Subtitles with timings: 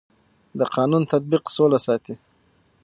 [0.59, 2.15] د قانون تطبیق سوله ساتي